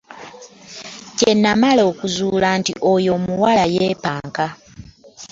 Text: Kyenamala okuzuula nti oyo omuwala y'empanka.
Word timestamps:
Kyenamala 1.17 1.81
okuzuula 1.91 2.49
nti 2.59 2.73
oyo 2.91 3.09
omuwala 3.17 3.63
y'empanka. 3.73 4.47